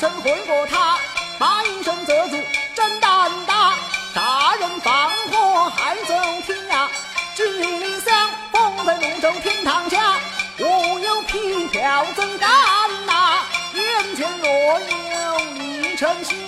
[0.00, 0.98] 生回过他，
[1.38, 2.36] 把一声则主
[2.74, 3.74] 真胆大，
[4.14, 6.14] 杀人放火害走
[6.46, 6.88] 天涯。
[7.36, 10.14] 只想封在泸州天堂下，
[10.56, 12.48] 我有皮条怎敢
[13.04, 13.42] 拿？
[13.74, 14.48] 眼前若
[14.80, 16.38] 有一城仙，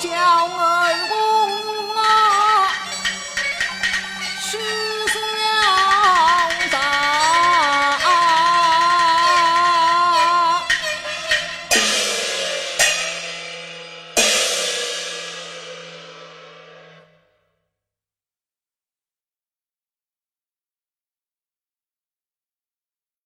[0.00, 0.79] 骄傲